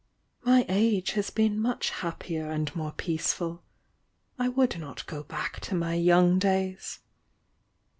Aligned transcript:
"My 0.43 0.65
age 0.67 1.11
has 1.11 1.29
beei. 1.29 1.49
much 1.55 1.91
happier 1.91 2.49
and 2.49 2.75
more 2.75 2.91
peace 2.91 3.33
ful. 3.33 3.61
I 4.39 4.49
would 4.49 4.79
not 4.79 5.05
go 5.05 5.21
back 5.21 5.59
to 5.59 5.75
my 5.75 5.93
young 5.93 6.39
days." 6.39 7.01